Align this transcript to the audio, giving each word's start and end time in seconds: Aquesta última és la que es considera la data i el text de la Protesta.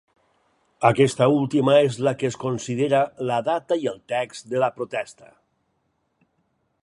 Aquesta 0.87 1.27
última 1.33 1.75
és 1.89 1.99
la 2.07 2.13
que 2.21 2.31
es 2.31 2.37
considera 2.45 3.03
la 3.31 3.37
data 3.49 3.77
i 3.83 3.87
el 3.93 4.01
text 4.15 4.49
de 4.55 4.61
la 4.65 4.71
Protesta. 4.79 5.33